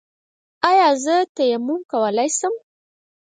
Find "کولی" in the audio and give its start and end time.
1.91-2.29